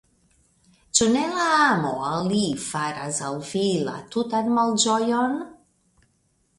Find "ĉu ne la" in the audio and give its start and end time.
0.99-1.45